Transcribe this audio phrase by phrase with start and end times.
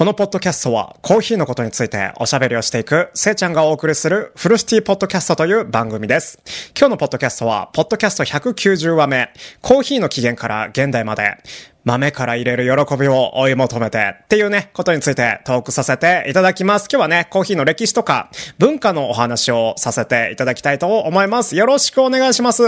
[0.00, 6.38] このポッドキャストはコーヒーのことについておしゃべりをしていくせいちゃんがお送りするフルシティポッドキャストという番組です。
[6.74, 11.36] 今日のポッドキャストは、ポッドキャスト190話目、コーヒーの起源から現代まで、
[11.84, 16.88] 豆から入れる喜びを追い求めてっていうね、ことについてトークさせていただきます。
[16.90, 21.56] 今日はね、コーヒーの歴史とか文化のお話をさせていただきたいと思います。
[21.56, 22.62] よろしくお願いします。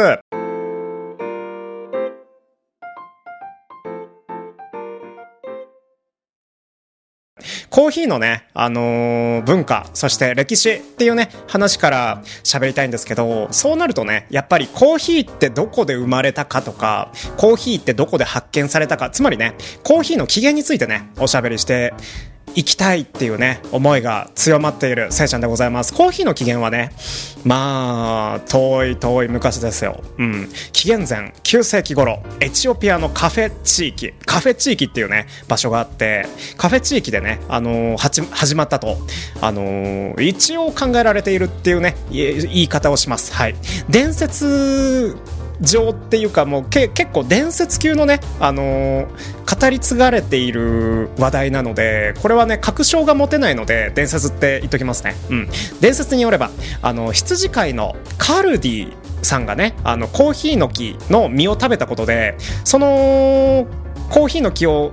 [7.73, 19.55] コーヒーのね、あのー、文化、そして歴史っていうね、話から喋りたいんですけど、そうなるとね、やっぱりコーヒーってどこで生まれたかとか、コーヒーってどこで発見されたか、つまりね、
[19.85, 21.95] コーヒーの起源についてね、おしゃべりして
[22.55, 25.95] 行きたいっていうね、思いが強まっているせいちゃんでございます。
[25.95, 26.91] コーヒーの起源はね、
[27.45, 30.03] まあ、遠い遠い昔ですよ。
[30.19, 30.49] うん。
[30.73, 38.99] 紀元前9世紀頃、エチオピアのカフェ地域、カフェ地域っていうね、場所があって、カフェ地域でね、あのー、始まったと、
[39.41, 43.33] あのー、一応考えられているっていうね、言い方をします。
[43.33, 43.55] はい。
[43.89, 45.17] 伝説
[45.63, 55.49] 上っていうかもうけ結構伝説級のね、あのー、語り継がれている話題なのでこれはね確証が持てないので伝説って言っときますね、うん、
[55.81, 56.51] 伝説によれば
[56.83, 63.67] あの羊飼いのカルディさんがねあのコーヒーの木の実を食べたことでその
[64.11, 64.93] コーヒーの木を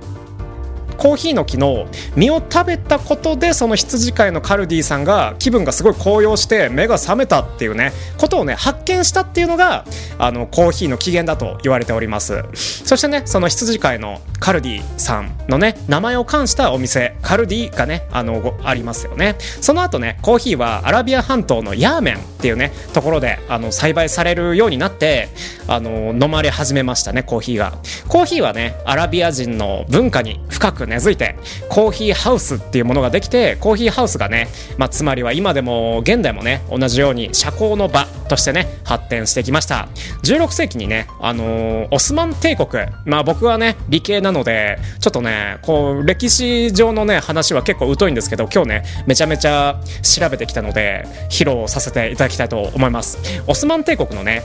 [1.00, 9.86] コーヒーの木の実を食べたことでその羊飼いのカルディさんが気分がすごい高揚して目が覚めたっていうねことをね発見したっていうのが
[10.18, 12.44] あのコーヒーの起源だと言われております。
[12.52, 19.36] そしてねその羊飼いのカルディさんのね名前を冠したお店カルディがねあのありますよね。
[19.38, 25.30] その後ねコーヒーはアラビア半島のヤーメンっていうねところであの栽培されるようになって
[25.66, 27.78] あの飲まれ始めましたねコーヒーが。
[28.06, 31.36] コーヒーはねアラビア人の文化に深く根付いて
[31.70, 39.88] コーヒーハウスっていうものができてコーヒーハウスがね、まあ、つまりは今でも現代もね同じように社交の場としてね発展してきました。
[40.24, 42.68] 16世紀にね、あのー、オスマン帝国。
[43.06, 53.18] まあ僕はね理系なのでちょっとねこう歴史上のね話は結構疎いんですけど今日ねめちゃめちゃ調べてきたので披露させていただきたいと思います。
[53.46, 54.42] オスマン帝国のね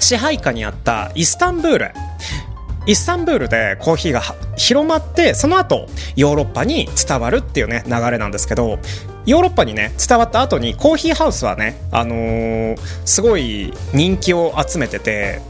[0.00, 1.90] 支配下にあったイスタンブール。
[2.88, 4.22] イスタンブールでコーヒーが
[4.56, 8.78] 広まってその後ヨーロッパに伝わるっていうね流れなんですけど
[9.26, 15.42] ヨーロッパにね伝わった後にコーヒーハウスはねあのー、すごい人気を集めてて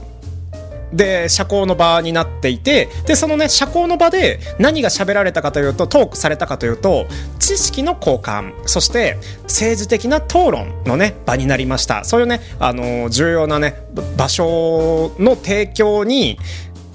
[0.93, 7.07] で社交の場になっていてでそのね社交の場で何が喋られたかというとトークされたかというと
[7.39, 12.05] 知識の交換そして政治的な討論のね場になりました。
[12.05, 13.75] そういうねあの重要なね
[14.17, 16.39] 場所の提供に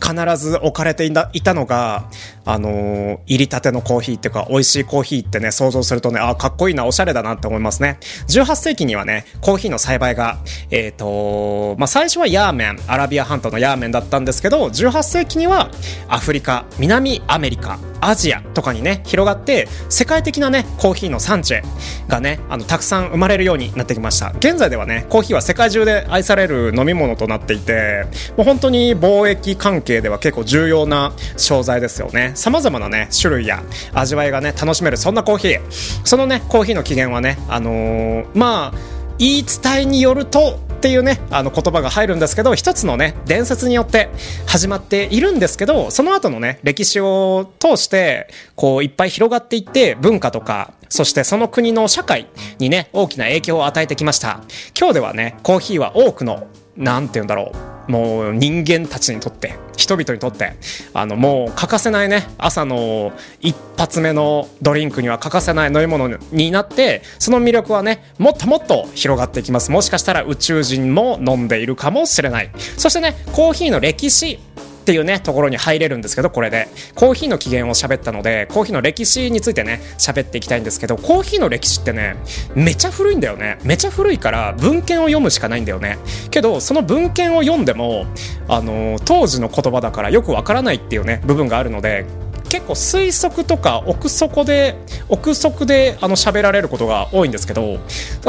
[0.04, 2.10] 必ず置かれていたのが、
[2.46, 8.00] あのー、入りたてのコーヒーっていうか、美味しいコーヒーってね、想像するとね、あ、かっこいいな、おしゃれだなって思いますね。
[8.28, 10.38] 18世紀にはね、コーヒーの栽培が、
[10.72, 15.70] えっ、ー、とまあ、最初はヤーメン、アラビア半島のヤーメンだったんですけど、18世紀には
[16.08, 21.62] アフリカ、南アメリカ、アジアとかにね広がって世界的なねコーヒーの産地
[22.08, 28.06] がねあのたくさん生まれるようになってきました現在ではねコーヒーは世界中で愛される飲み物となっていて
[28.36, 33.64] もう本当に貿易関係では結構重要な商材ですよね様々なね種類や
[33.94, 35.62] 味わいがね楽しめるそんなコーヒー。
[36.04, 38.78] そのねコーヒーの起源はねあのー、まあ
[39.20, 44.10] 言い伝えによるとっていうねあの言葉が入るんですけど一つのね伝説によって
[44.48, 52.28] 始まっているんですけどその後のね歴史を通してこういっぱい広がっていって文化とかそしてその国の社会
[52.60, 54.42] にね大きな影響を与えてきました。
[54.78, 57.73] 今日ではねコーヒーは多くのなんて言うんだろう。
[57.88, 60.54] もう人間たちにとって人々にとって
[60.94, 63.12] あのもう欠かせないね朝の
[63.42, 69.72] 一発目のドリンクには欠かせない飲み物になってその魅力はねもっともっと広がっていきます。
[69.72, 72.52] もしかしたら宇宙人も飲んでいるかもしれない。
[72.78, 74.40] そしてねコーヒーの歴史。
[74.84, 76.68] っていうねところに入れるんですけどこれで。
[76.96, 82.18] コーヒーの起源を喋ったのでコーヒーの歴史についてね喋っていきたいんですけどコーヒーの歴史ってね
[82.56, 83.60] めちゃ古いんだよね。
[83.64, 85.98] めちゃ古いから文献を読むしかないんだよね。
[86.30, 88.06] けどその文献を読んでも
[88.48, 92.06] あの当時の言葉だからよくわからないっていうね部分があるので
[92.54, 94.78] 結構推測とか憶測で
[95.10, 97.80] 憶測であの喋られることが多いんですけど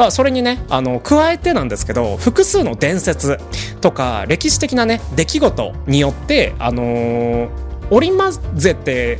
[0.09, 3.37] それにねあの加えてなんですけど複数の伝説
[3.81, 7.49] とか歴史的なね出来事によってあのー、
[7.91, 9.19] 織り交ぜて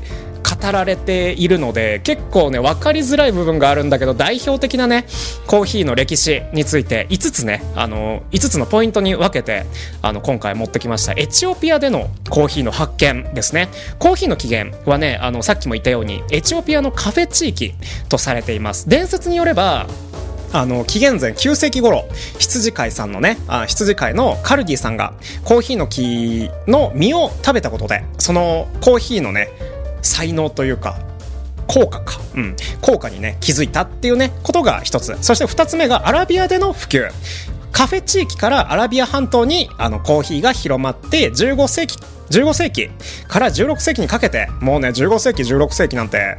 [0.61, 5.05] 語られているので結構ね分かりづらい部分があるんだけど代表的なね
[5.47, 9.65] コーヒーの歴史について5つねあの5つのポイントに分けて
[10.01, 13.69] あの今回持ってきましたエチオピアでのコーヒーの発見ですね。
[13.99, 17.73] コーヒーの起源はねあのさっきも言ったようにエチオピアのカフェ地域
[18.09, 18.89] とされています。
[18.89, 19.87] 伝説によれば
[20.55, 22.05] あの紀元前9世紀頃
[22.39, 25.13] 羊飼いさんのねあ羊飼いのカルディさんが
[25.43, 29.49] コーヒーの木の実を食べたことでそのコーヒーのね
[30.05, 30.97] 才能というか
[31.67, 35.17] 効果か、うん、効果にね気づいたっていうねことが一つ。
[35.21, 37.09] そして二つ目がアラビアでの普及。
[37.71, 41.97] カフェ地域からアラビア半島にあのコーヒーが広まって15世紀
[42.29, 42.89] 15世紀
[43.27, 46.37] から16世紀にかけてもうね15世紀16世紀なんて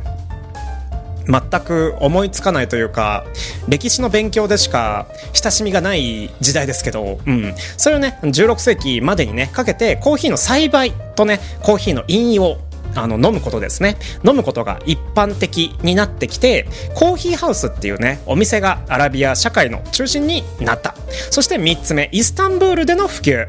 [1.29, 3.27] 全く思いつかないというか
[3.69, 12.59] 歴史の勉強でしか親しみがない時代ですけど、うん、それをね16世紀までにねかけてコーヒーの栽培とねコーヒーの飲用
[12.97, 13.97] あの飲むことですね。
[14.25, 20.95] 飲むことが一般的になってきてコーヒーハウスっていうねお店がアラビア社会の中心になった。
[21.31, 23.47] そして3つ目イスタンブールでの普及。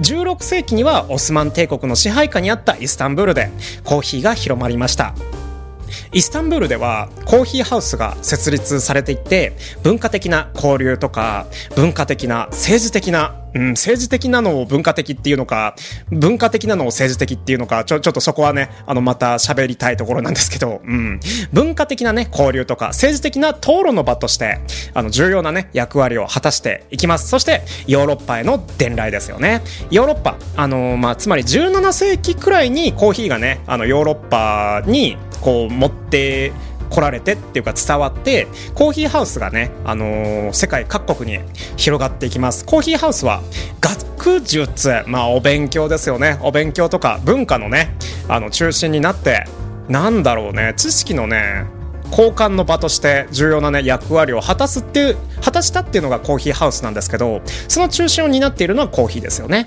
[0.00, 3.50] 16世紀にはオスマン帝国の支配下にあったイスタンブールで
[3.84, 5.14] コーヒーが広まりました。
[6.12, 11.46] イスタンブールではコーヒーハウスが設立されていて文化的な交流とか
[11.76, 15.76] 文化的な政治的なうん、政治的なのを文化的っていうのか、
[16.10, 21.20] 文化的なのを政治的っていうのか、ちょ、ちょっとそこはね、あの、また喋りたいところなんですけど、うん、
[21.52, 24.60] 文化的なね、交流とか、政治的な討論の場として、
[24.94, 27.28] あの、重要なね、役割を果たしていきます。
[27.28, 29.62] そして、ヨーロッパへの伝来ですよね。
[29.90, 36.52] ヨーロッパ、あの、まあ、つまり17世紀くらいにコーヒーがね、あの、ヨーロッパに、こう持って
[36.90, 41.38] 来られてっていうか伝わってコーヒーハウスがね、あのー、世界各国に
[41.76, 42.66] 広がっていきます。
[42.66, 43.42] コーヒーハウスは
[43.80, 46.38] 学術まあお勉強ですよね。
[46.42, 47.96] お勉強とか文化のね
[48.28, 49.46] あの中心になって
[49.88, 51.64] なんだろうね知識のね
[52.10, 59.66] 交換の場として重要なね役割を果たすっていう果たしたっていうのがコーヒーハウスなんですけどその中心を担っているのはコーヒーですよね。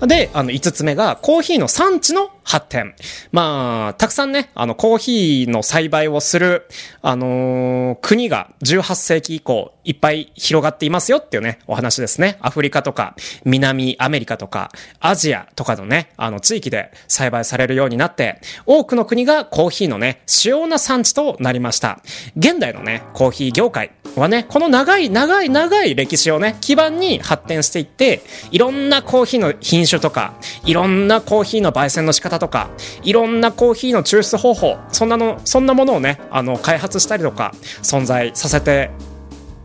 [0.00, 2.94] うん、であの5つ目がコーヒーの産地の発展。
[3.32, 6.68] まあ、たくさんね、あの、コーヒーの栽培をする、
[7.02, 12.38] あのー、国が18世紀以降、いっぱい広がっていますよっていうね、お話ですね。
[12.40, 13.14] アフリカとか、
[13.44, 14.70] 南アメリカとか、
[15.00, 22.00] アジアとかのね、あの、地域で栽培されるようになって、多くの国がコーヒーのね、主要な産地となりました。
[22.36, 32.70] 現代のね、コーヒー業界はね、この長い長い長い歴史をね、基盤に発展していって、いろんなコーヒーの品種とか、いろんなコーヒーの焙煎の仕方とか、
[33.02, 38.90] いろんなコーヒーの抽出方法、そんなの、そんなものをね、あの、開発したりとか、存在させて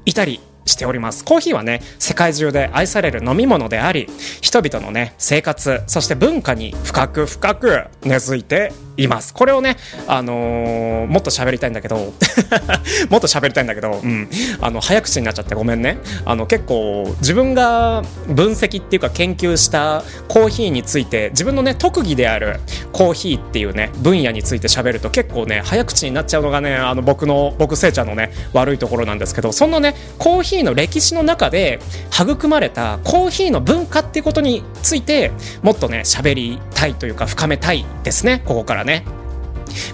[0.05, 0.39] いたり
[0.69, 1.25] しております。
[1.25, 4.07] コーヒーはね世界中で愛される飲み物であり
[4.41, 8.71] 人々のね生活そして文化に深く深く根付いて
[9.03, 9.33] います。
[9.33, 11.97] これをね、あのー、もっと喋りたいんだけど
[13.09, 14.29] もっと喋りたいんだけど、うん、
[14.61, 15.97] あの早口になっちゃってごめんね。
[16.25, 22.59] あの結構自分が分析っていうか研究したコーヒーについて自分のね特技である
[22.91, 31.79] コーヒーっていうね分野について喋ると結構ね早口になっちゃうのがねあの僕の僕せいちゃんのね悪いところなんですけどそんなねコーヒーの歴史の中で
[32.13, 35.31] 育まれたコーヒーの文化っていうことについて
[35.61, 38.88] もっとね喋りたいというか深めたいですねここからね。
[38.89, 39.05] ね。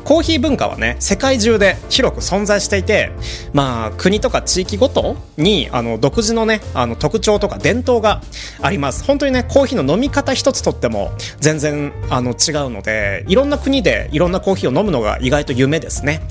[0.05, 3.11] コーヒー文化はね世界中で広く存在していて
[3.53, 8.21] まあ国とか地域ごとにあの独自のねあの特徴とか伝統が
[8.61, 9.03] あります。
[9.03, 16.21] 本当にねコーヒーの飲み方一つとっても全然あの違うのでいろんな国でいろんなコーヒーを飲むのが意外と夢ですね。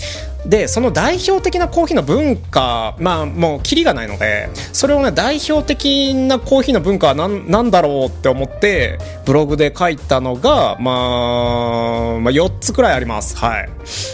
[0.47, 13.37] でその代表的なコーヒーの文化まあもうキリがないのでそれをね代表的なコーヒーの文化は何なんだろうって思ってブログで書いたのが、まあ、まあ4つくらいあります。
[13.37, 13.69] はい。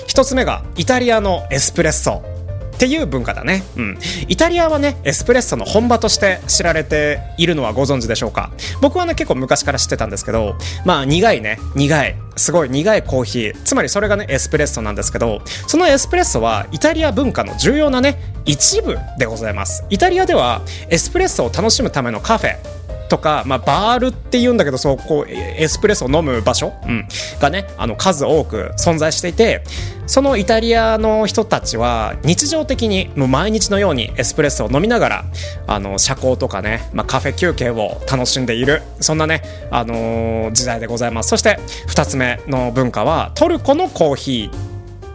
[0.09, 2.23] 1つ目がイタリアのエスプレッソ。
[2.81, 3.63] っていう文化だね。
[3.77, 3.99] うん。
[4.27, 10.57] イタリアはね、エスプレッソの本場として知られているのはご存知でしょうか僕はね、結構昔から知ってたんですけど、
[10.87, 12.17] まあ苦いね、苦い。
[12.37, 13.63] すごい苦いコーヒー。
[13.65, 19.85] つまりそれがね、エスプレッソなんですけど、そのエスプレッソはイタリア文化の重要なね、一部でございます。
[19.91, 22.57] イタリアではエスプレッソを楽しむためのカフェ、
[23.11, 27.07] とか、まあ、バールっていうんだけどそうこうエスプレッソを飲む場所、うん、
[27.41, 29.63] がねあの数多く存在していて
[30.07, 35.25] そのイタリアの人たちは日常的にもう毎日のようにエスプレッソを飲みながら
[35.67, 41.31] あの社交とかね、まあ、カフェ休憩を楽しんでいるそんなね、あのー、時代でございます。
[41.31, 44.71] そして2つ目の文化はトルコのコーヒー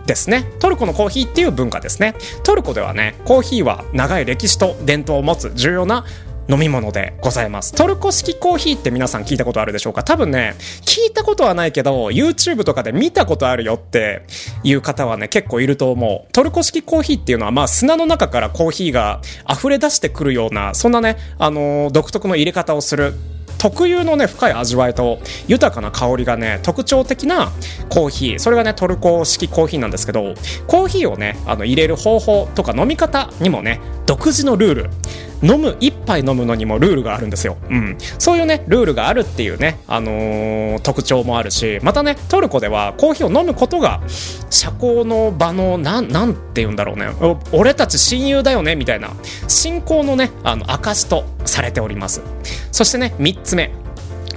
[0.05, 0.45] ですね。
[0.59, 2.15] トルコのコーヒーっていう文化ですね。
[2.43, 6.05] トルコではねコーヒーは長い歴史と伝統を持つ重要な
[6.47, 7.73] 飲み物でございます。
[7.73, 10.03] トルコ式コーヒーって皆さん聞いたことあるでしょうか？
[10.03, 14.25] 多分ね、聞いたことはないけど、YouTube とかで見たことあるよって
[14.63, 16.31] いう方はね、結構いると思う。
[16.33, 23.13] トルコ式コーヒーっていうのは、まあ砂の中からコーヒーが溢れ出してくるような、そんなね、あのー、独特の入れ方をする
[23.57, 27.51] 特有のね深い味わいと豊かな香りがね特徴的な
[27.89, 30.35] コーヒーそれがねトルコ式コーヒーなんですけど
[30.67, 34.89] コーヒーをねあの入れる方法とか飲み方にもね独自のルール。
[35.43, 44.01] 飲む一杯飲むのにもルールがあるんですよ、うん、そういうねルールがあるっていうね、あのー、特徴もあるしまたねトルコではコーヒーを飲むことが
[44.49, 47.07] 社交の場のなんなんて言うんだろうね。
[47.51, 49.11] 俺たち親友だよねみたいな
[49.47, 52.21] 信仰のねあの証とされております。
[52.71, 53.71] そしてね3つ目。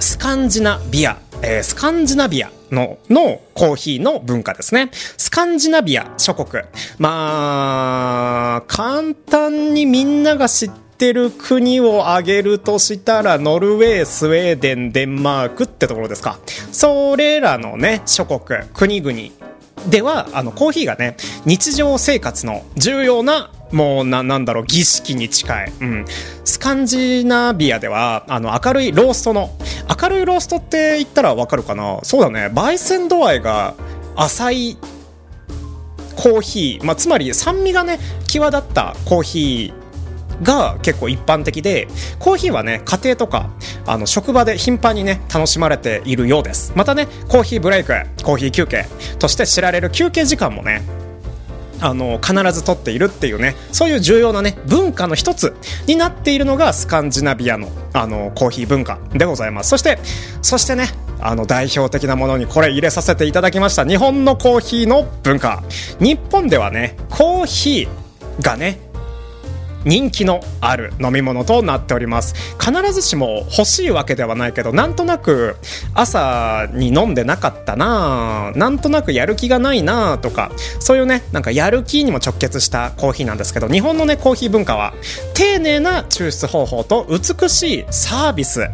[0.01, 4.91] スカンジナビア、えー、スカンジナビアの、のコーヒーの文化ですね。
[4.93, 6.65] スカンジナビア諸国。
[6.99, 16.39] まあ、簡単にみんなが知ってる国を挙げるとしたら、ノルウェー、スウェーデン、デンマークってところですか。
[16.73, 19.48] それらのね、諸国、国々
[19.89, 25.73] では、あの、コーヒーがね、日常生活の重要なもうな、なんだろう、儀式に近い。
[25.81, 26.05] うん。
[26.45, 29.51] スカンジナビアでは、あの、明るいローストの、
[30.01, 32.01] 明るいローストって言ったらわかるかな？
[32.03, 32.47] そうだね。
[32.55, 33.75] 焙煎度合いが
[34.17, 34.79] 浅い
[36.17, 39.89] コーヒー、まあ、つまり酸味がね、際立ったコーヒー、
[40.43, 41.89] が結構一般的で
[42.21, 43.51] コーヒーはね家庭とか
[43.89, 46.73] あの職場で頻繁にね楽しまれているようです。
[46.77, 48.87] またねコーヒーブレイクコーヒー休憩
[49.19, 50.83] として知られる休憩時間もね
[51.81, 55.55] あの必ず取っているっていうねそういう重要なね文化の一つ
[55.87, 59.71] になっているのがスカンジナビアのあのコーヒー文化でございます。
[59.71, 59.99] そして
[60.43, 60.89] そしてね
[61.21, 65.63] あの代表的なものにこれ入れさせていただきました日本のコーヒーの文化。
[65.99, 68.79] 日本ではねコーヒーがね
[69.85, 72.35] 人気のある飲み物となっております。
[72.59, 75.57] 必ずしも欲しいわけではないけどなんとなく
[75.95, 84.93] 朝に飲んでなかったななんとなくやる気がないなとかそういうねなんかやる気にも直結したコーヒーなんですけど日本のねコーヒー文化は
[85.35, 88.69] 丁寧な抽出方法と美しいサービス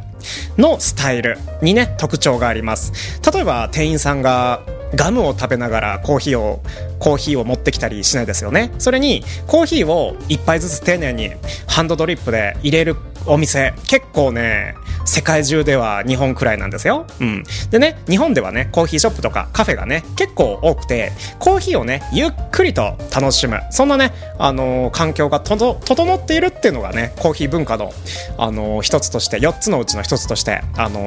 [0.56, 3.20] のスタイルにね特徴があります。
[3.30, 4.62] 例えば店員さんが
[4.94, 6.62] ガムを食べながらコーヒーを
[6.98, 8.72] コーヒーを持ってきたりしないですよね。
[8.78, 11.32] それにコーヒーを一杯ずつ丁寧に
[11.66, 17.06] ハンドドリップで入れるお店結構ね世界中では日本くらいなんですよ。
[17.20, 17.44] うん。
[17.70, 23.60] でね、日本ではね、コーヒーショップとかカフェがね、結構多くて、コーヒーをね、ゆっくりと楽しむ。
[23.70, 27.92] そんなね、あのー、環境がと整っているっていうのがね、コーヒー文化の、
[28.38, 31.00] あのー、一つとして、4つのうちの一つとして、あの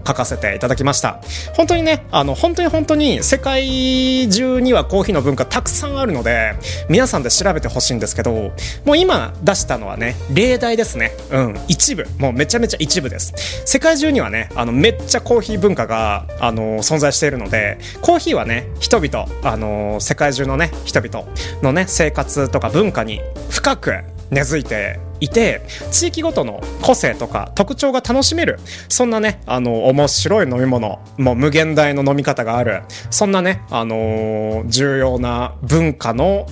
[0.00, 1.20] ー、書かせていただきました。
[1.54, 6.54] 本当にね、あの、本当に本当に世界中にはコーヒーの文化たくさんあるので、
[6.88, 8.52] 皆さんで調べてほしいんですけど、
[8.84, 11.12] もう今出したのはね、例題ですね。
[11.30, 11.64] うんん。
[11.68, 12.06] 一部。
[12.18, 13.32] もうめちゃめちゃ一部です。
[13.64, 21.26] 世界中にはねあのめっちゃコーヒー文化があの存在しているのでコーヒーはね人々あの世界中のね人々
[21.62, 23.20] のね生活とか文化に
[23.50, 23.92] 深く
[24.30, 28.58] 根付いていて地域ごとの個性とか特徴が楽しめる
[28.88, 36.46] そんなねあの面白い飲み物もう無限大の飲み方があるそんなねあのー、重要な文化の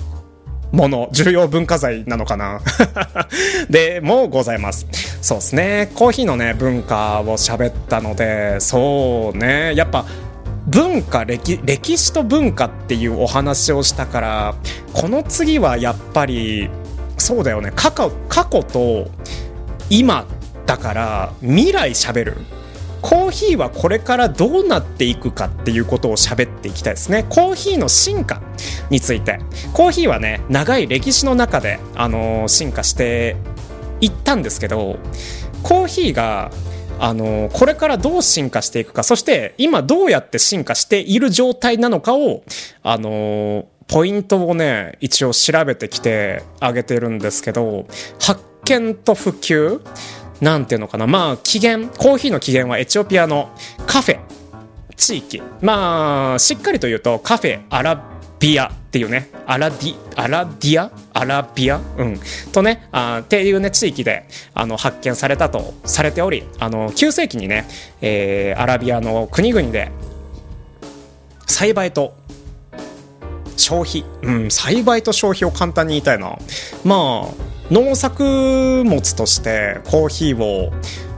[0.73, 2.59] もの、重要文化財なのかな
[3.69, 4.87] で、もございます。
[5.21, 5.91] そうですね。
[5.93, 10.05] コーヒーのね、文化を喋ったので、そうね、やっぱ、
[10.65, 14.55] 文化歴歴史と文化っていうお話をしたから
[14.93, 16.69] この次はやっぱり
[17.17, 19.09] そうだよね過去過去と
[19.89, 20.25] 今
[20.65, 22.37] だから未来しゃべる
[23.03, 27.25] コーヒーはこれからどうなっていくかっていうことを喋っていきたいですね。
[27.29, 28.41] コーヒーの進化
[28.89, 29.39] について。
[29.73, 33.35] コーヒーはね、長い歴史の中で、あのー、進化して
[33.99, 34.97] いったんですけど、
[35.63, 36.49] コーヒーが
[36.99, 42.43] あのこれからどう進化していくかそして今どうやって進化している状態なのかを
[42.83, 47.87] あのポイントをね一応調べてきてあげてるんですけど
[48.21, 49.81] 発見と普及
[50.43, 53.49] なんていうのかな、まあ、起源、コーヒーの起源はエチオピアの
[53.87, 54.19] カフェ
[54.97, 55.41] 地域。
[55.61, 58.03] まあ、しっかりと言うと、カフェアラ
[58.39, 60.91] ビアっていうね、アラディ、アラディア？
[61.13, 61.79] アラビア？
[61.97, 62.19] うん。
[62.51, 67.65] とね、あっていうね、地域で、あの、発見されたとされており、あの、9世紀にね、
[68.01, 69.91] えー、アラビアの国々で、
[71.47, 72.15] 栽培と
[73.55, 76.37] 消費、うん、栽培と消費を簡単に言いたいな。
[76.83, 80.71] まあ、農作物としてコーヒーを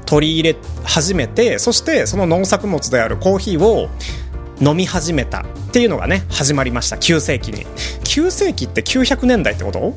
[0.05, 3.89] 取り入れ始めてそしてその農作物であるコーヒーを
[4.61, 6.95] 飲み始めたっていうのがね始まりました。
[6.95, 7.65] 9世紀に。
[7.65, 9.93] 9世紀って900年代ってこと？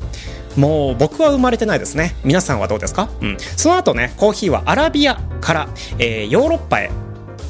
[0.57, 2.17] もう僕は生まれてないですね。
[2.25, 5.69] 皆さんはどうですか、うん、その後ねコーヒーはアラビアから、
[6.01, 6.91] えー、ヨーロッパへ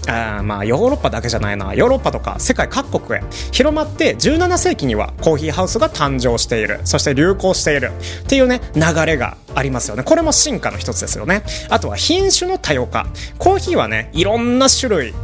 [0.08, 1.74] あまあヨーロッパだけじゃないな。
[1.74, 3.22] ヨーロッパとか世界各国へ。
[3.52, 6.80] 広まって17世紀にはコーヒーハウスが誕生している。
[6.84, 7.92] そして流行している。
[8.24, 10.02] っていうね流れがありますよね。
[10.02, 11.42] これも進化の一つですよね。
[11.68, 13.06] あとは品種の多様化。
[13.38, 15.14] コーヒーはねいろんな種類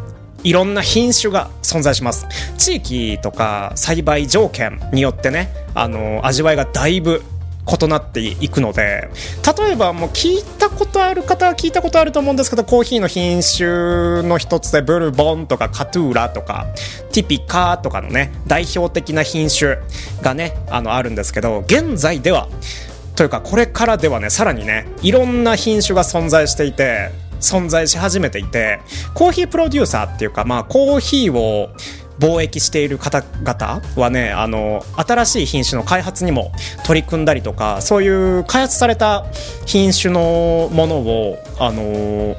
[0.42, 2.26] いろんな品種が存在します。
[2.58, 7.22] 地域とか栽培条件によってねあの味わいがだいぶ
[7.66, 9.10] 異なっていくので
[9.58, 16.66] 例えばもう聞いたことある方は聞いたことあると思うんですけどコーヒーの品種の一つでブルボンとかカトゥーラとか
[17.12, 19.78] ティピカとかのね代表的な品種
[20.22, 22.48] がねあのあるんですけど現在では
[23.16, 28.80] というかこれからではねさらにねいろんな品種が存在していて存在し始めていて
[29.14, 31.70] コーヒープロデューサーっていうかまあコーヒーを
[32.18, 36.52] 貿易している方々はねあの新しい品種の開発にも
[36.84, 39.24] 取り組んだりとかそういう開発された
[39.66, 42.36] 品種のものをあの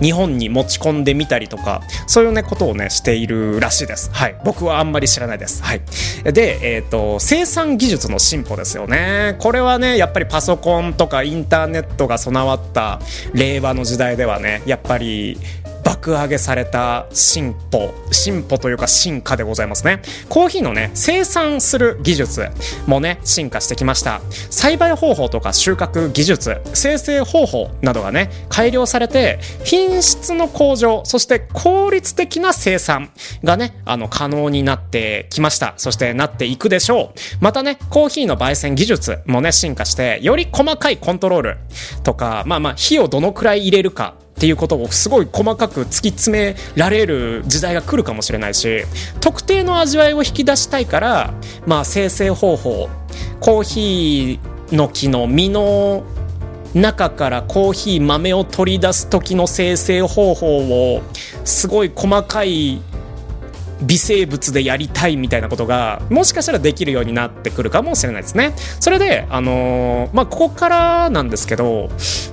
[0.00, 4.10] 日本に持ち込んでみたりとかそういうねことをねしているらしいです。
[4.12, 4.36] はい。
[4.44, 5.62] 僕はあんまり知らないです。
[5.62, 5.80] はい。
[6.24, 9.36] でえっ、ー、と生産技術の進歩ですよね。
[9.38, 13.00] これはねやっぱりパソコンとかインターネットが備わった
[13.32, 15.38] 令和の時代ではねやっぱり
[15.86, 17.94] 爆上げされた進歩。
[18.10, 20.02] 進歩というか進化でございますね。
[20.28, 22.48] コーヒーのね生産する技術
[22.88, 24.20] もね進化してきました。
[24.50, 33.12] 栽培方法とか収穫技術生成方法などがね改良されて品質の向上そして効率的な生産
[33.44, 35.74] がねあの可能になってきました。
[35.76, 37.18] そしてなっていくでしょう。
[37.40, 41.58] またねコーヒーの焙煎技術もね進化してより細かいコントロール
[42.02, 48.84] とかまあまあ火をどのくらい入れるかっていうことをすごい細かく突き詰められる時代が来るかもしれないし
[49.20, 51.34] 特定の味わいを引き出したいから、
[51.66, 52.88] まあ、生成方法。
[53.40, 56.04] コーヒーの木の実の
[56.74, 61.02] 中からコーヒー豆を取り出す時の生成方法を
[61.44, 62.82] すごい細かい
[63.82, 68.54] 微生物でやりたいみたいなことがもしかしたらできるようになってくるかもしれないですね。
[68.80, 71.86] それで、あのー、まあ、ここからなんですけど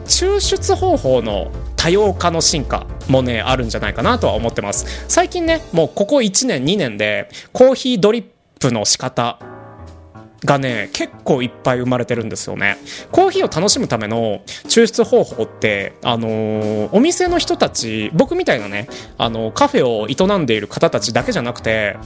[0.06, 8.26] 抽出方法の多様化の進化もねあるんじゃないかなとは思ってます最近ねもうここ1年2年でコーヒードリッ
[8.60, 9.40] プの仕方
[10.46, 12.78] がね結構いっぱい生まれてるんですよね。
[13.12, 21.98] コーヒーを楽しむための抽出方法ってあのー、お店の人たち僕みたいなねあのカフェを営んでいる方たちだけじゃなくて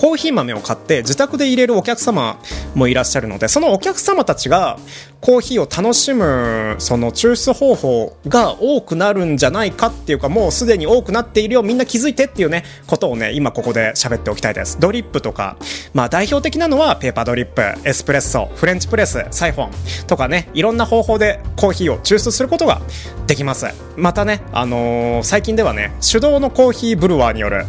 [0.00, 2.40] コーヒー豆を買って自宅で入れるお客様
[2.74, 4.78] もいらっしゃるのでそのお客様たちが
[5.20, 11.62] コーヒーを楽しむその抽出方法が多くなるんじゃないかっていうかもうすでに多くなっているよ。
[11.62, 14.80] みんな気づいてっていうねことをね今ここで喋っておきたいです。
[14.80, 15.58] ドリップとか
[15.92, 22.80] まあ代表的なのはペーパードリップエスプレッソフレンチプレスサイフォンとかねいろんな方法でコーヒーを抽出することが
[23.26, 23.66] できます。
[23.98, 27.66] またねあのー、最近ではね手動のコーヒーブルワーによる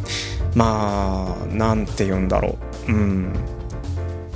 [0.56, 2.92] まあなんて言うんだろう。
[2.92, 3.34] うん。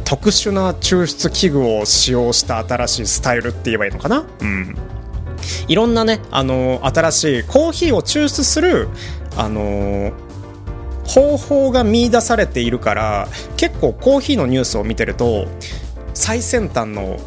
[0.04, 4.26] 特殊な抽出器具を使用した新しいスタイルって言えばいいのかな？
[4.40, 4.76] うん。
[5.68, 8.88] いろんなねあの新しいコーヒーを抽出する
[9.36, 10.12] あの
[11.06, 15.48] 方法が見出されているから結構コーヒーのニュースを見てると
[16.14, 17.20] 最先端の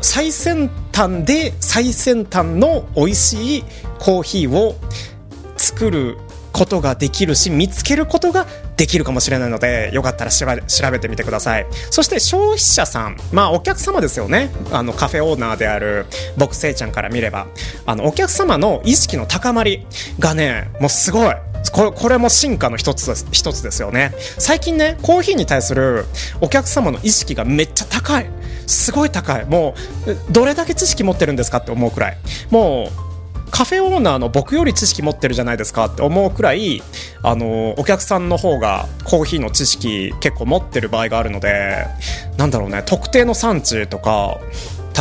[0.00, 3.64] 最先端で最先端の美味しい
[3.98, 4.76] コーヒーを
[5.56, 6.16] 作る
[6.52, 10.46] ことができるし見つけることができるかもしれないのでよかったら調
[10.90, 11.66] べてみてください。
[11.90, 13.16] そして消費者さん。
[13.32, 14.50] まあお客様ですよね。
[14.72, 16.06] あのカフェオーナーである
[16.36, 17.46] 僕せいちゃんから見れば。
[17.86, 19.86] あのお客様の意識の高まり
[20.18, 21.34] がねもうすごい。
[21.72, 24.14] これこれも進化の一つです一つですよね。
[24.38, 26.06] 最近ねコーヒーに対する
[26.40, 28.26] お客様の意識がめっちゃ高い。
[28.66, 29.44] すごい高い。
[29.46, 29.74] も
[30.06, 32.18] うどれだけ知識持ってるんですかって思うくらい。
[32.50, 33.07] もう
[33.50, 36.82] カフェオーナーの僕より知識持ってるじゃないですかって思うくらい
[37.22, 41.86] あのお客さんの方がコーヒーの知識結構持ってる場合があるので
[42.36, 44.38] なんだろうね特定の産地とか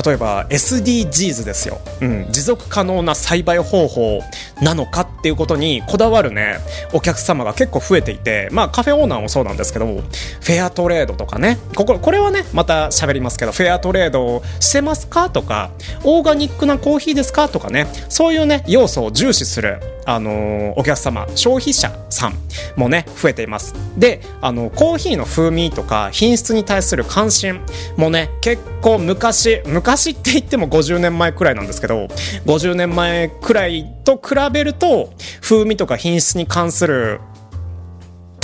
[0.05, 4.21] 例えば SDGs ですよ、うん、持続可能な栽培方法
[4.61, 6.57] なのかっていうことにこだわるね
[6.93, 11.57] お客様が結構増えていてまあカフェオーナーもそうなんですけどフェアトレードとかね。
[11.75, 15.71] こここれはねまた喋りますけどフェアトレードしてますかとか
[16.03, 19.79] オーガニックなコーヒーですかとかねそういうね要素を重視する。
[20.07, 22.33] あのお客様消費者さん
[22.77, 23.75] もね増えています。
[23.97, 27.59] であのコーヒーの風味とか品質に対する関心
[27.97, 32.05] もね結構昔昔って言っても50年前くらいなんですけど
[32.45, 37.19] 50年前くらいと比べると風味とか品質に関する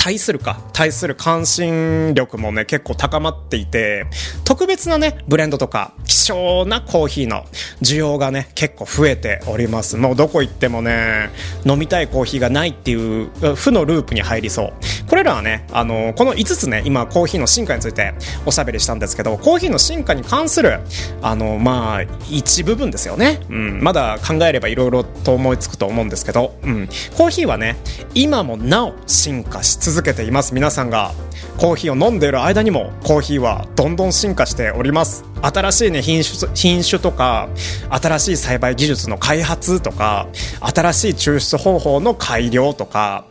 [0.04, 4.04] 対するか、対する関心力もね、結構高まっていて、
[4.44, 7.46] 特別なね、ブレンドとか、希少なコーヒーの
[7.80, 9.96] 需要がね、結構増えております。
[9.96, 11.30] もうどこ行ってもね、
[11.64, 14.72] 飲みたいコーヒーがないっていう負のループに入りそう。
[15.08, 18.12] これらはね、あのこの5つね、今コーヒーの進化について
[18.44, 20.80] おしゃべりしたんですけど、コーヒーの進化に関する、
[21.22, 23.40] あのまあ、一部分ですよね。
[23.48, 27.76] うん、まだ考えればいろいろと思いつくと思うんですけど、うん、コーヒーはね、
[28.14, 30.52] 今もなお進化し続続けています。
[30.54, 31.12] 皆さんが
[31.56, 37.48] コーヒーを飲んでいる間にもコーヒーはどんどん進化しております新しいね品種品種とか
[37.90, 40.26] 新しい栽培技術の開発とか
[40.60, 43.24] 新しい抽出方法の改良とか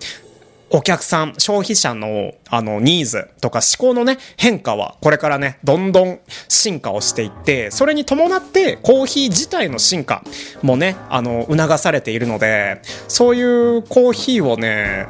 [0.75, 10.23] お客さん、消費者のあのニーズとか思考のね変化はこれからねどんどん進化をしていってそれに伴ってコーヒー自体の進化
[10.63, 15.07] もねあの促されているのでそういうコーヒーをね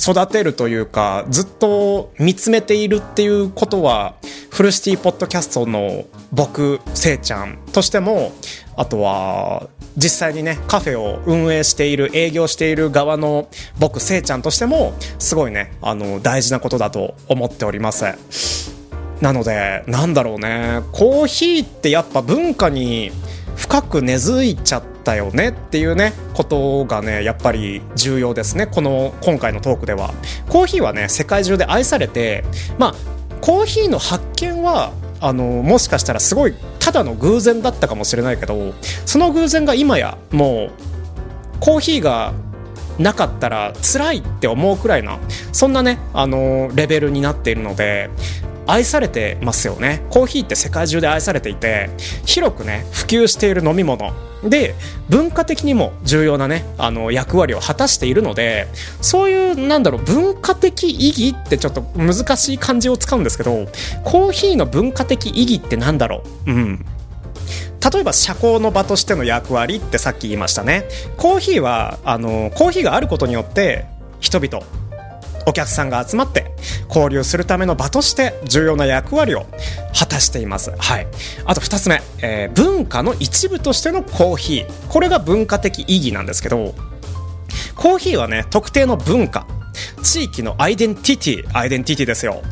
[0.00, 4.14] 育てるというかずっと見つめているっていうことは
[4.50, 8.32] フルシティポッドキャストの僕せいちゃんとしても
[8.76, 13.48] あとは実際にねカフェを運営している営業している側の
[13.80, 18.78] 僕せいちゃんとしてもすごいねあの大事なことだと思っております。
[19.20, 23.10] なのでなんだろうねコーヒーってやっぱ文化に
[23.58, 30.14] 深く根付いちゃったよねっていうねことがねやっぱり重要ですねこの今回のトークでは。
[30.48, 32.44] コーヒーはね世界中で愛されて
[32.78, 32.94] まあ
[33.40, 38.72] コーヒーの発見はあのもしかしたらすごいただの偶然だったかもしれないけど
[39.04, 40.72] その偶然が今やもう
[41.60, 42.32] コーヒーが
[42.98, 45.18] なかったら辛いって思うくらいな
[45.52, 48.10] そんなねあのレベルになっているので
[48.66, 50.04] 愛されてますよね。
[50.10, 51.88] コーヒーって世界中で愛されていて
[52.26, 54.12] 広くね普及している飲み物。
[54.44, 54.76] で
[55.08, 58.68] 文化的にも重要なねあの役割を果たしているので
[59.00, 63.66] そういうなんだろう文化的意義ってちょっと難しい漢字を使うんですけど
[64.04, 66.52] コーヒーの文化的意義ってなんだろう？
[66.52, 66.86] うん。
[67.92, 73.86] 例えば社交の場としての役割ってさっき言いましたねコーヒーはあのコーヒーがあることによって
[74.20, 74.64] 人々
[75.48, 76.52] お客さんが集まって
[76.88, 79.46] 交流するための場として重要な役割を
[79.98, 80.72] 果たしています。
[80.76, 81.06] はい。
[81.46, 84.88] あと2つ目、えー、文化の一部としてのコーヒー。
[84.88, 86.74] これが文化的意義なんですけど、
[87.76, 89.46] コーヒーはね、特定の文化、
[90.02, 92.42] 地域のアイデンティティ、アイデンティティですよ。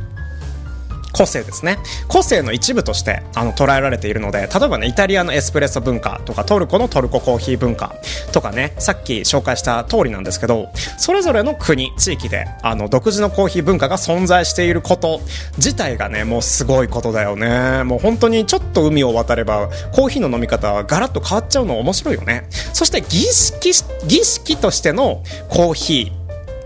[1.16, 1.79] 個性ですね。
[2.09, 7.94] 個性の一部としてあの捉えられているので例えばねイタリアのエスプレッソ文化とかトルコのトルココーヒー文化
[8.33, 15.20] とかねさっき紹介した通りなんですけどそれぞれの国地域であの独自のコーヒー文化が存在していること
[15.57, 17.85] 自体がねもうすごいことだよね。
[17.85, 22.46] もう本当にちょっと海を渡ればコーヒーの飲み方がガラッと変わっちゃうの面白いよね。
[22.50, 23.72] そして儀式
[24.07, 26.15] 儀式としてのコーヒー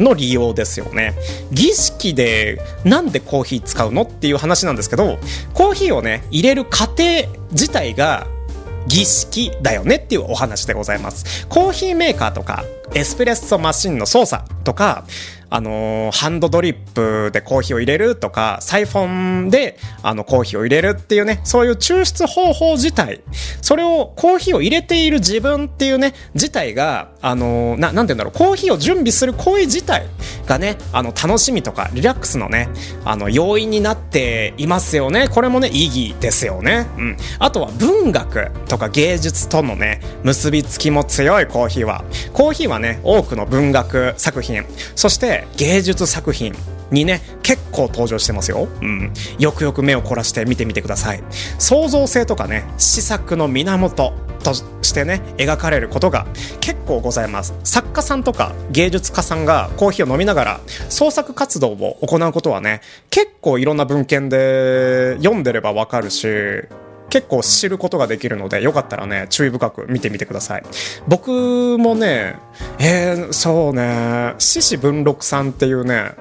[0.00, 1.14] の利用ですよね。
[1.52, 5.18] 儀式でなんでコーヒー使うのっていう話なんですけど
[5.54, 7.02] コーヒーをね入れる過程
[7.52, 8.26] 自体が
[8.86, 11.46] 儀式だよねっていうお話でございます。
[11.48, 15.04] コーヒーメーカーとかエスプレッソマシンの操作とか
[15.50, 23.20] あのー、ハンドドリップでコーヒーを入れるとか、サイフォンであのコーヒーを入れるっていうね、そういう抽出方法自体、
[23.60, 30.06] それをコーヒーを入れている自分っていうね、自体が、あのー、な、なんて言うんだろう、コーヒーを準備する行為自体
[30.46, 32.68] がね、あの、楽しみとか、リラックスのね、
[33.04, 35.28] あの、要因になっていますよね。
[35.28, 36.86] これもね、意義ですよね。
[36.96, 37.16] うん。
[37.40, 42.04] あとは文学とか芸術とのね、結びつきも強いコーヒーは。
[42.32, 46.54] コーヒーはね、多くの文学作品、そして芸術作品
[46.90, 51.22] にね結構登場してますよ、うん、よくよく目を凝らして見てみてください。
[51.58, 56.26] 創造性とかね試作の源としてね描かれることが
[56.60, 57.54] 結構ございます。
[57.62, 66.26] 作家さんとか芸術家さんがコーヒーを飲みながら創作活動を行うことはね結構いろんな文献で読んでればわかるし
[67.10, 70.62] 結構知ることができるのでよかったらね注意深く見てみてください。
[71.06, 72.36] 僕もね
[72.78, 76.12] えー、そうね獅子文禄さんっていうね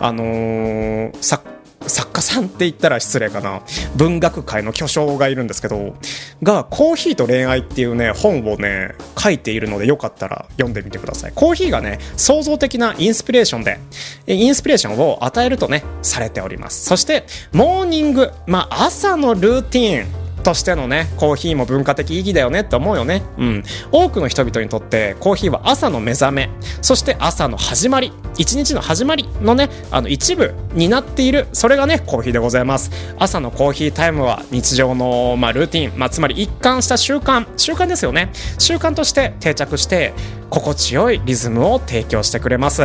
[0.00, 3.62] あのー、作作家さんって言ったら失礼かな。
[3.96, 5.94] 文学界の巨匠がいるんですけど
[6.42, 11.32] が「コーヒーと恋愛」っていうね本をね書いているのでよかったら読んでみてください。
[11.34, 13.80] コーヒーがね創造的なインスピレーションで
[14.26, 16.84] インスピレーションを与えるとねされております。
[16.84, 20.19] そしてモーニングまあ朝のルーティン。
[20.42, 23.22] としてのねコーヒーも文化的意義だよねって思うよね。
[23.38, 23.64] うん。
[23.92, 26.50] 多くの人々にとってコーヒーは朝の目覚め
[26.82, 32.90] そして朝の始まり一日の始まりのねあの一部になっているそれがねコーヒーでございます。
[33.18, 38.30] 朝のコーヒータイムは日常の、まあ、ルーティン、まあ、つまり一貫した習慣習慣ですよね。
[38.58, 40.14] 習慣として定着して
[40.48, 42.82] 心地よいリズムを提供してくれます。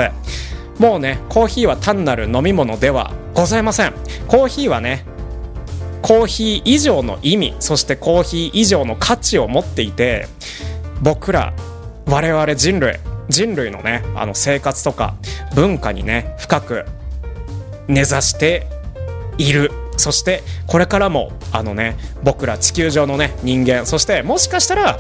[0.79, 3.93] もうねコーヒーは単なる飲み物ではございません。
[4.27, 5.05] コーヒーはね
[6.05, 10.27] コーヒー以上の意味そしてコーヒー以上の価値を持っていて
[11.01, 11.51] 僕ら
[12.05, 15.15] 我々人類人類のねあの生活とか
[15.55, 16.85] 文化にね深く
[17.87, 18.67] 根ざして
[19.39, 19.71] いる。
[19.97, 24.99] そしてこれからもあのね僕ら地球上のね人間そしてもしかしたら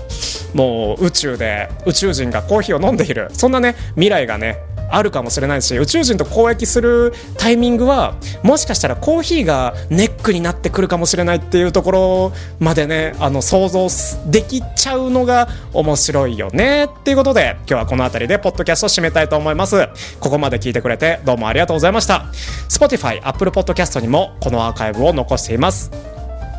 [0.53, 3.29] もう宇宙で宇宙人がコーヒーを飲んでいる。
[3.33, 4.57] そんなね未来がね
[4.89, 13.87] あるかもしれないし宇宙人と交易するタイミングはもしかしたらコーヒーがネックになってくるかもしれないっていうところまでねあの想像
[14.29, 19.87] できちゃうのが面白いよねっていうことで今日はこの辺りでポッドキャストを締めたいと思います。
[20.19, 22.25] ここまで聞いてくれてどうもありがとうございました。
[22.69, 25.91] Spotify、Apple Podcast にもこのアーカイブを残しています。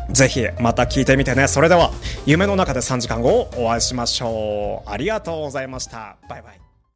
[0.09, 1.47] ぜひまた聞いてみてね。
[1.47, 1.91] それでは
[2.25, 4.89] 夢の中で3時間後お会いしましょう。
[4.89, 6.17] ありがとうございました。
[6.29, 6.66] バイバイ。